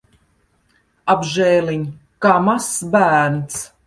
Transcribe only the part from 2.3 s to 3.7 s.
mazs bērns.